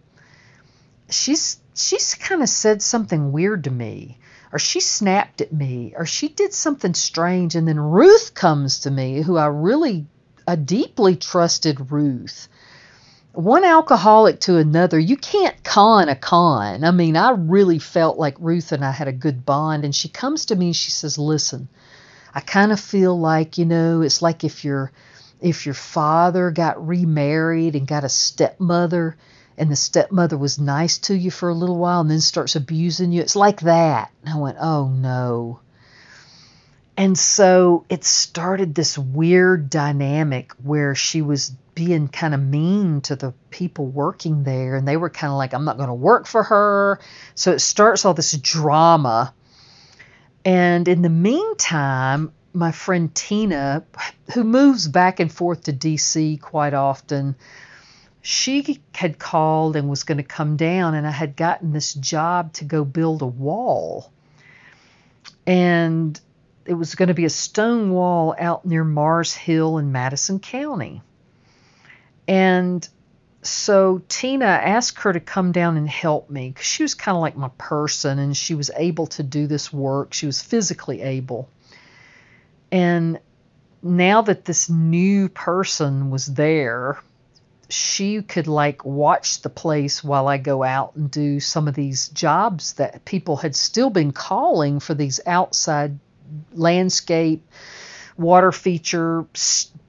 [1.10, 4.18] she's she's kind of said something weird to me,
[4.50, 8.90] or she snapped at me, or she did something strange, and then Ruth comes to
[8.90, 10.06] me, who I really,
[10.46, 12.48] I deeply trusted Ruth
[13.34, 16.84] one alcoholic to another, you can't con a con.
[16.84, 19.84] I mean, I really felt like Ruth and I had a good bond.
[19.84, 21.68] And she comes to me and she says, Listen,
[22.34, 24.92] I kind of feel like, you know, it's like if your
[25.40, 29.16] if your father got remarried and got a stepmother
[29.58, 33.12] and the stepmother was nice to you for a little while and then starts abusing
[33.12, 33.20] you.
[33.20, 34.10] It's like that.
[34.24, 35.60] And I went, Oh no.
[36.96, 43.16] And so it started this weird dynamic where she was being kind of mean to
[43.16, 46.26] the people working there, and they were kind of like, I'm not going to work
[46.26, 47.00] for her.
[47.34, 49.32] So it starts all this drama.
[50.45, 53.84] And in the meantime, my friend Tina,
[54.34, 57.36] who moves back and forth to DC quite often,
[58.20, 62.53] she had called and was going to come down, and I had gotten this job
[62.55, 64.12] to go build a wall.
[65.47, 66.20] And
[66.64, 71.03] it was going to be a stone wall out near Mars Hill in Madison County.
[72.28, 72.88] And
[73.43, 77.20] so Tina asked her to come down and help me because she was kind of
[77.20, 80.14] like my person and she was able to do this work.
[80.14, 81.49] She was physically able.
[82.70, 83.18] And
[83.82, 87.01] now that this new person was there,
[87.68, 92.09] she could like watch the place while I go out and do some of these
[92.11, 95.99] jobs that people had still been calling for these outside
[96.53, 97.45] landscape
[98.16, 99.26] water feature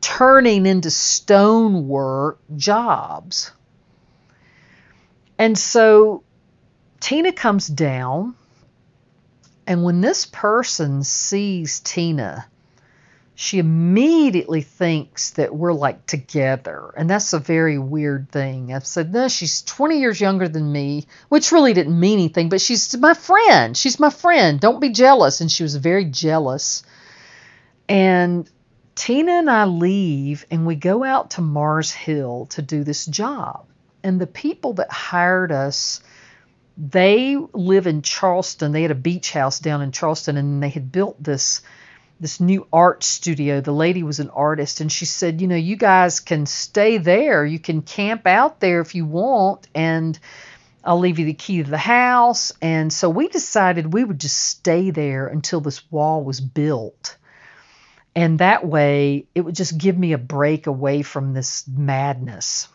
[0.01, 3.51] turning into stonework jobs.
[5.37, 6.23] And so
[6.99, 8.35] Tina comes down,
[9.67, 12.45] and when this person sees Tina,
[13.35, 16.93] she immediately thinks that we're like together.
[16.95, 18.73] And that's a very weird thing.
[18.73, 22.61] I've said, no, she's 20 years younger than me, which really didn't mean anything, but
[22.61, 23.75] she's my friend.
[23.75, 24.59] She's my friend.
[24.59, 25.41] Don't be jealous.
[25.41, 26.83] And she was very jealous.
[27.89, 28.49] And
[28.95, 33.65] Tina and I leave and we go out to Mars Hill to do this job.
[34.03, 36.01] And the people that hired us,
[36.77, 38.71] they live in Charleston.
[38.71, 41.61] They had a beach house down in Charleston and they had built this
[42.19, 43.59] this new art studio.
[43.59, 47.45] The lady was an artist and she said, "You know, you guys can stay there.
[47.45, 50.17] You can camp out there if you want and
[50.85, 54.37] I'll leave you the key to the house." And so we decided we would just
[54.37, 57.17] stay there until this wall was built.
[58.15, 62.67] And that way, it would just give me a break away from this madness.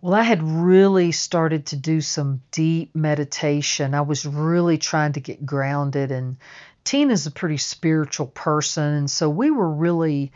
[0.00, 3.94] Well, I had really started to do some deep meditation.
[3.94, 6.36] I was really trying to get grounded, and
[6.84, 8.84] Tina's a pretty spiritual person.
[8.84, 10.30] And so we were really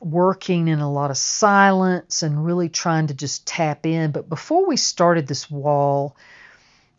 [0.00, 4.10] working in a lot of silence and really trying to just tap in.
[4.10, 6.16] But before we started this wall,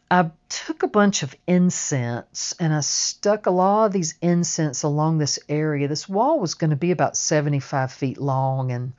[0.10, 5.18] I took a bunch of incense and I stuck a lot of these incense along
[5.18, 5.88] this area.
[5.88, 8.94] This wall was going to be about 75 feet long and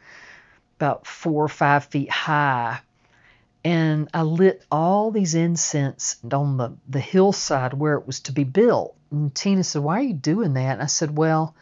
[0.79, 2.81] about four or five feet high.
[3.65, 8.45] And I lit all these incense on the, the hillside where it was to be
[8.45, 8.97] built.
[9.11, 10.75] And Tina said, Why are you doing that?
[10.75, 11.55] And I said, Well,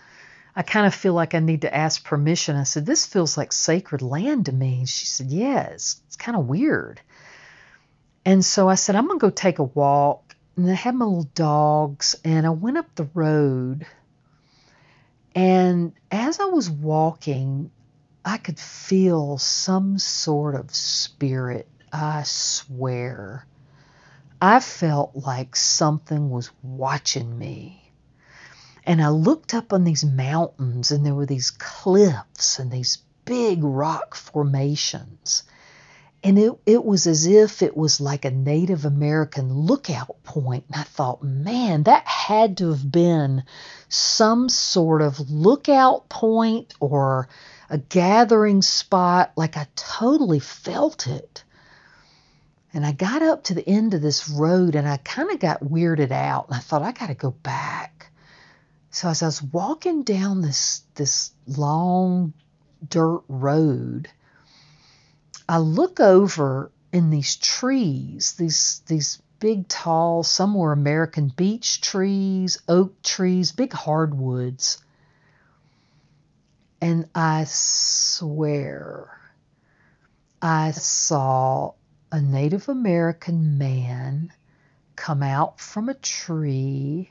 [0.57, 2.57] I kind of feel like I need to ask permission.
[2.57, 4.79] I said, This feels like sacred land to me.
[4.81, 7.01] And she said, Yeah, it's, it's kind of weird.
[8.25, 10.35] And so I said, I'm going to go take a walk.
[10.57, 13.87] And I had my little dogs, and I went up the road.
[15.35, 17.71] And as I was walking,
[18.25, 21.69] I could feel some sort of spirit.
[21.93, 23.47] I swear.
[24.41, 27.93] I felt like something was watching me.
[28.87, 33.65] And I looked up on these mountains, and there were these cliffs and these big
[33.65, 35.43] rock formations.
[36.25, 40.65] And it, it was as if it was like a Native American lookout point.
[40.69, 43.45] And I thought, man, that had to have been
[43.91, 47.29] some sort of lookout point or
[47.69, 49.33] a gathering spot.
[49.37, 51.45] Like I totally felt it.
[52.73, 55.63] And I got up to the end of this road and I kind of got
[55.63, 56.47] weirded out.
[56.47, 58.11] And I thought, I got to go back.
[58.91, 62.33] So as I was walking down this, this long
[62.89, 64.09] dirt road,
[65.49, 72.63] I look over in these trees, these these big tall, some were American beech trees,
[72.67, 74.79] oak trees, big hardwoods.
[76.81, 79.19] And I swear
[80.41, 81.73] I saw
[82.11, 84.33] a Native American man
[84.97, 87.11] come out from a tree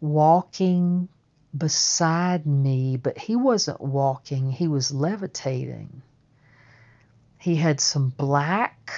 [0.00, 1.08] walking
[1.56, 6.02] beside me, but he wasn't walking, he was levitating.
[7.44, 8.90] He had some black,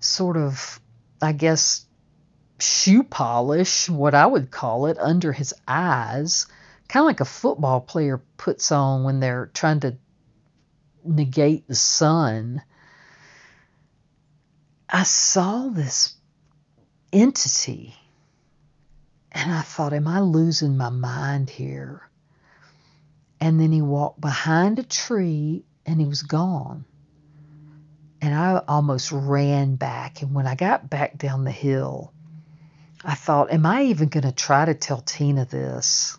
[0.00, 0.80] sort of,
[1.22, 1.86] I guess,
[2.58, 6.48] shoe polish, what I would call it, under his eyes,
[6.88, 9.96] kind of like a football player puts on when they're trying to
[11.04, 12.62] negate the sun.
[14.88, 16.16] I saw this
[17.12, 17.94] entity
[19.30, 22.02] and I thought, am I losing my mind here?
[23.38, 26.84] And then he walked behind a tree and he was gone
[28.20, 30.22] and I almost ran back.
[30.22, 32.12] And when I got back down the hill,
[33.04, 36.18] I thought, am I even going to try to tell Tina this?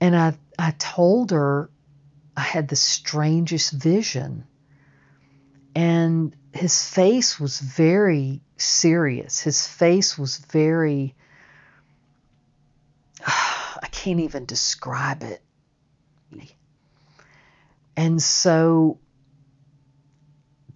[0.00, 1.70] And I, I told her
[2.36, 4.44] I had the strangest vision.
[5.74, 9.40] And his face was very serious.
[9.40, 11.14] His face was very,
[13.26, 15.42] I can't even describe it.
[17.96, 18.98] And so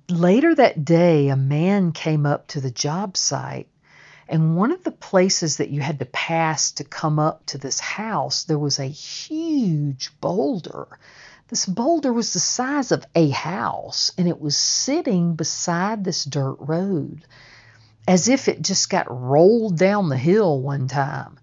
[0.09, 3.69] Later that day, a man came up to the job site,
[4.29, 7.81] and one of the places that you had to pass to come up to this
[7.81, 10.87] house, there was a huge boulder.
[11.49, 16.57] This boulder was the size of a house, and it was sitting beside this dirt
[16.61, 17.27] road
[18.07, 21.39] as if it just got rolled down the hill one time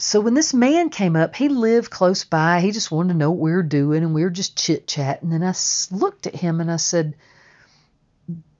[0.00, 2.60] so when this man came up, he lived close by.
[2.60, 5.34] He just wanted to know what we were doing, and we were just chit chatting.
[5.34, 5.52] And I
[5.90, 7.16] looked at him and I said,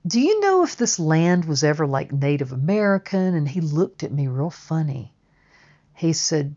[0.07, 3.35] Do you know if this land was ever like Native American?
[3.35, 5.15] And he looked at me real funny.
[5.95, 6.57] He said,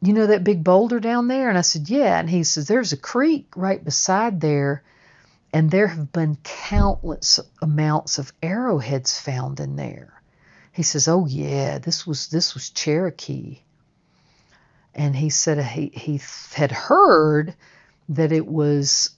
[0.00, 1.50] You know that big boulder down there?
[1.50, 2.18] And I said, Yeah.
[2.18, 4.82] And he says, There's a creek right beside there,
[5.52, 10.22] and there have been countless amounts of arrowheads found in there.
[10.72, 13.58] He says, Oh yeah, this was this was Cherokee
[14.94, 16.20] and he said he, he
[16.54, 17.54] had heard
[18.10, 19.10] that it was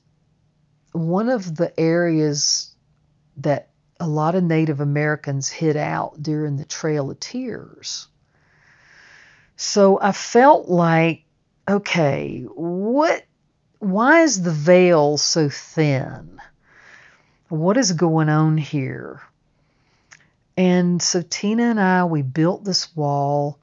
[0.93, 2.75] one of the areas
[3.39, 8.09] that a lot of Native Americans hid out during the Trail of Tears.
[9.57, 11.25] So I felt like,
[11.69, 13.25] okay, what
[13.79, 16.41] why is the veil so thin?
[17.49, 19.21] What is going on here?
[20.57, 23.59] And so Tina and I, we built this wall.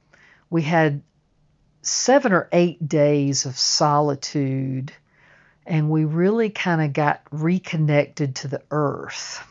[0.50, 1.02] We had
[1.82, 4.92] seven or eight days of solitude,
[5.66, 9.46] and we really kind of got reconnected to the earth.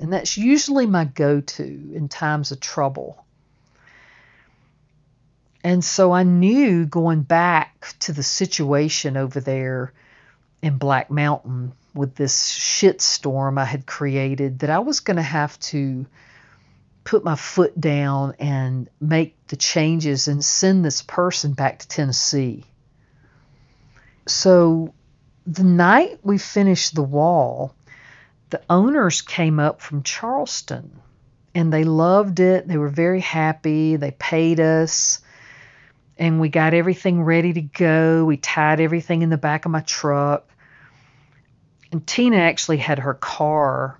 [0.00, 3.24] And that's usually my go to in times of trouble.
[5.64, 9.92] And so I knew going back to the situation over there
[10.62, 15.58] in Black Mountain with this shitstorm I had created that I was going to have
[15.60, 16.06] to
[17.08, 22.64] put my foot down and make the changes and send this person back to Tennessee.
[24.26, 24.92] So
[25.46, 27.74] the night we finished the wall,
[28.50, 31.00] the owners came up from Charleston
[31.54, 32.68] and they loved it.
[32.68, 33.96] They were very happy.
[33.96, 35.22] They paid us
[36.18, 38.26] and we got everything ready to go.
[38.26, 40.46] We tied everything in the back of my truck.
[41.90, 43.98] And Tina actually had her car.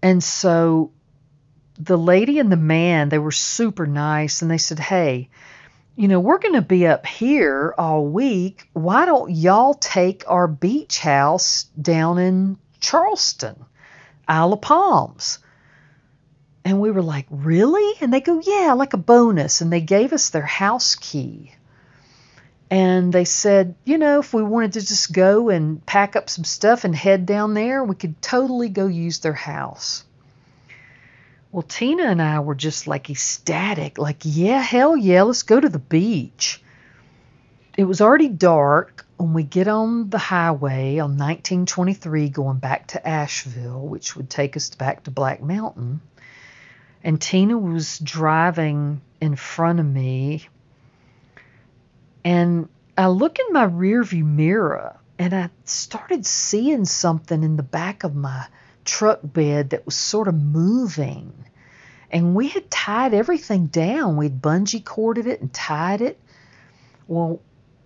[0.00, 0.92] And so
[1.82, 5.30] the lady and the man, they were super nice and they said, Hey,
[5.96, 8.68] you know, we're going to be up here all week.
[8.72, 13.64] Why don't y'all take our beach house down in Charleston,
[14.28, 15.38] Isle of Palms?
[16.64, 17.94] And we were like, Really?
[18.00, 19.62] And they go, Yeah, like a bonus.
[19.62, 21.52] And they gave us their house key.
[22.70, 26.44] And they said, You know, if we wanted to just go and pack up some
[26.44, 30.04] stuff and head down there, we could totally go use their house.
[31.52, 35.68] Well, Tina and I were just like ecstatic, like, yeah, hell yeah, let's go to
[35.68, 36.62] the beach.
[37.76, 43.08] It was already dark when we get on the highway on 1923 going back to
[43.08, 46.00] Asheville, which would take us back to Black Mountain.
[47.02, 50.48] And Tina was driving in front of me.
[52.24, 58.04] And I look in my rearview mirror and I started seeing something in the back
[58.04, 58.46] of my
[58.90, 61.32] truck bed that was sort of moving.
[62.10, 64.16] And we had tied everything down.
[64.16, 66.18] We'd bungee corded it and tied it.
[67.06, 67.40] Well,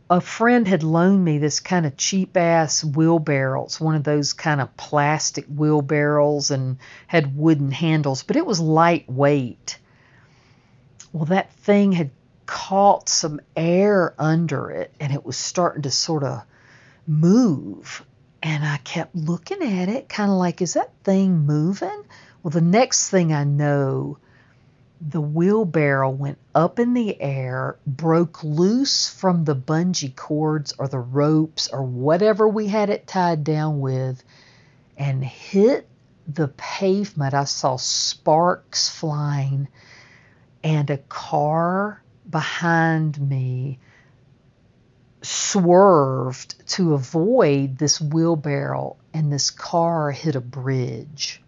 [0.09, 3.65] a friend had loaned me this kind of cheap ass wheelbarrow.
[3.65, 8.59] It's one of those kind of plastic wheelbarrows and had wooden handles, but it was
[8.59, 9.79] lightweight.
[11.13, 12.11] Well, that thing had
[12.47, 16.45] caught some air under it and it was starting to sort of
[17.07, 18.03] move.
[18.45, 22.05] And I kept looking at it, kind of like, is that thing moving?
[22.43, 24.19] Well, the next thing I know,
[25.01, 30.99] the wheelbarrow went up in the air, broke loose from the bungee cords or the
[30.99, 34.23] ropes or whatever we had it tied down with,
[34.99, 35.89] and hit
[36.29, 37.33] the pavement.
[37.33, 39.69] I saw sparks flying,
[40.63, 43.79] and a car behind me
[45.25, 51.43] swerved to avoid this wheelbarrow, and this car hit a bridge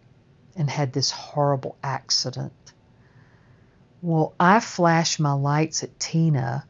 [0.56, 2.52] and had this horrible accident.
[4.02, 6.64] Well, I flashed my lights at Tina,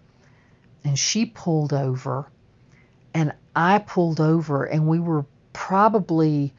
[0.85, 2.31] and she pulled over,
[3.15, 6.53] and I pulled over, and we were probably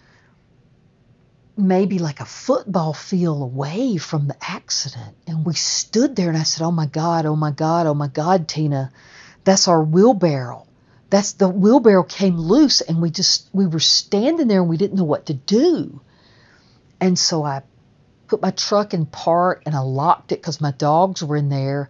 [1.58, 5.16] maybe like a football field away from the accident.
[5.26, 8.08] And we stood there, and I said, Oh my God, oh my God, oh my
[8.08, 8.91] God, Tina
[9.48, 10.68] that's our wheelbarrow.
[11.10, 14.98] That's the wheelbarrow came loose and we just we were standing there and we didn't
[14.98, 16.02] know what to do.
[17.00, 17.62] And so I
[18.28, 21.89] put my truck in park and I locked it because my dogs were in there.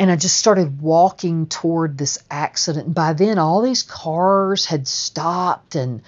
[0.00, 2.86] And I just started walking toward this accident.
[2.86, 6.02] And by then all these cars had stopped and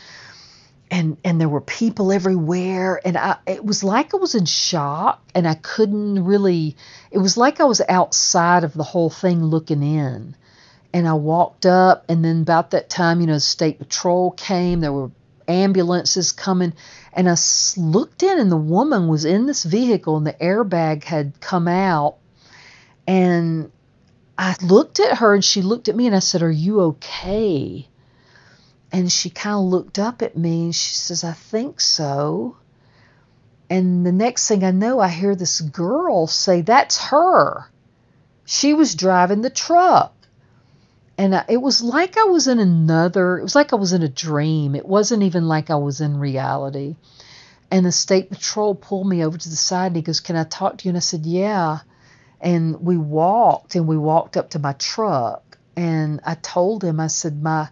[0.91, 5.23] and and there were people everywhere and I it was like I was in shock
[5.33, 6.77] and I couldn't really
[7.13, 10.35] it was like I was outside of the whole thing looking in
[10.97, 14.81] and I walked up, and then about that time, you know, state patrol came.
[14.81, 15.11] There were
[15.47, 16.73] ambulances coming,
[17.13, 17.37] and I
[17.77, 22.17] looked in, and the woman was in this vehicle, and the airbag had come out,
[23.07, 23.71] and
[24.39, 27.91] I looked at her, and she looked at me, and I said, "Are you okay?"
[28.91, 32.57] And she kind of looked up at me, and she says, "I think so."
[33.69, 37.69] And the next thing I know, I hear this girl say, That's her.
[38.47, 40.16] She was driving the truck
[41.19, 44.03] and uh, it was like I was in another, it was like I was in
[44.03, 44.75] a dream.
[44.75, 46.97] It wasn't even like I was in reality.
[47.71, 50.45] And the state patrol pulled me over to the side and he goes, Can I
[50.45, 50.91] talk to you?
[50.91, 51.79] And I said, Yeah.
[52.41, 57.09] And we walked and we walked up to my truck and I told him, I
[57.09, 57.69] said, My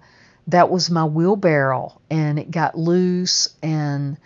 [0.49, 4.19] that was my wheelbarrow and it got loose and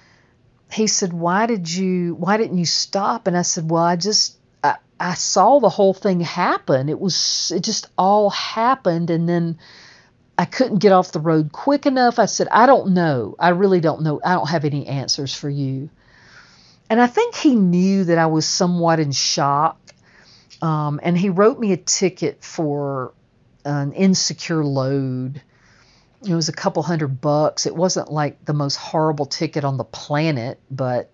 [0.70, 3.26] he said, Why did you why didn't you stop?
[3.26, 4.37] And I said, Well, I just
[5.00, 6.88] I saw the whole thing happen.
[6.88, 9.58] It was it just all happened and then
[10.36, 12.18] I couldn't get off the road quick enough.
[12.18, 13.34] I said, I don't know.
[13.38, 14.20] I really don't know.
[14.24, 15.90] I don't have any answers for you.
[16.88, 19.78] And I think he knew that I was somewhat in shock.
[20.62, 23.12] Um, and he wrote me a ticket for
[23.64, 25.42] an insecure load.
[26.26, 27.66] It was a couple hundred bucks.
[27.66, 31.10] It wasn't like the most horrible ticket on the planet, but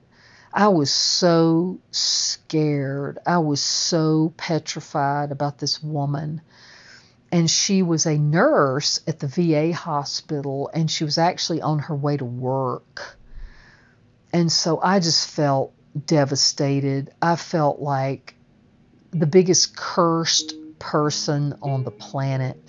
[0.56, 3.18] I was so scared.
[3.26, 6.42] I was so petrified about this woman.
[7.32, 11.96] And she was a nurse at the VA hospital, and she was actually on her
[11.96, 13.18] way to work.
[14.32, 15.72] And so I just felt
[16.06, 17.10] devastated.
[17.20, 18.36] I felt like
[19.10, 22.60] the biggest cursed person on the planet.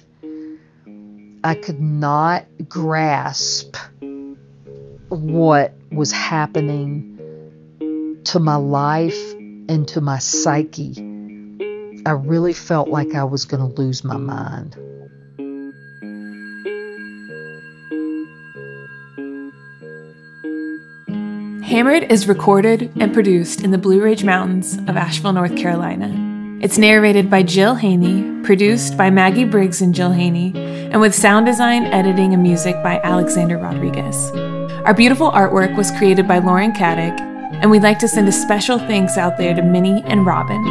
[1.44, 3.76] I could not grasp
[5.10, 7.15] what was happening
[8.26, 9.34] to my life
[9.68, 10.94] and to my psyche.
[12.06, 14.76] I really felt like I was going to lose my mind.
[21.64, 26.14] Hammered is recorded and produced in the Blue Ridge Mountains of Asheville, North Carolina.
[26.62, 31.46] It's narrated by Jill Haney, produced by Maggie Briggs and Jill Haney, and with sound
[31.48, 34.32] design, editing, and music by Alexander Rodriguez.
[34.86, 38.78] Our beautiful artwork was created by Lauren Caddick, and we'd like to send a special
[38.78, 40.64] thanks out there to Minnie and Robin.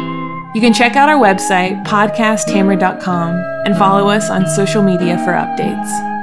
[0.55, 6.14] You can check out our website, podcasthammer.com, and follow us on social media for updates.